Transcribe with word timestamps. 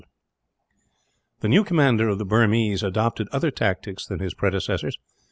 The 1.41 1.47
new 1.47 1.63
commander 1.63 2.09
of 2.09 2.17
the 2.17 2.25
Burmese 2.25 2.81
adopted 2.81 3.27
other 3.31 3.51
tactics 3.51 4.03
than 4.07 4.17
his 4.17 4.33
predecessors. 4.33 4.97